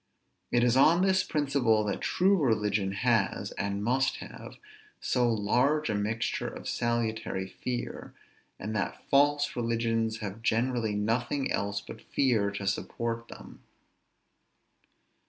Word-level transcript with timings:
It 0.51 0.63
is 0.63 0.75
on 0.75 1.03
this 1.03 1.23
principle 1.23 1.83
that 1.83 2.01
true 2.01 2.35
religion 2.35 2.91
has, 2.93 3.51
and 3.51 3.83
must 3.83 4.15
have, 4.15 4.57
so 4.99 5.29
large 5.31 5.91
a 5.91 5.93
mixture 5.93 6.47
of 6.47 6.67
salutary 6.67 7.45
fear; 7.45 8.11
and 8.57 8.75
that 8.75 9.07
false 9.11 9.55
religions 9.55 10.17
have 10.17 10.41
generally 10.41 10.95
nothing 10.95 11.51
else 11.51 11.81
but 11.81 12.01
fear 12.01 12.49
to 12.49 12.65
support 12.65 13.27
them. 13.27 13.61